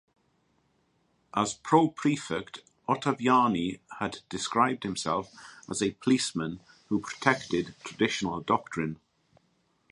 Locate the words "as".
1.35-1.53, 5.69-5.79